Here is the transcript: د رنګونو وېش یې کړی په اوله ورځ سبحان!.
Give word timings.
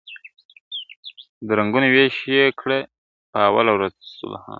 د 1.47 1.49
رنګونو 1.59 1.87
وېش 1.95 2.15
یې 2.35 2.45
کړی 2.59 2.79
په 3.31 3.37
اوله 3.47 3.71
ورځ 3.73 3.95
سبحان!. 4.19 4.49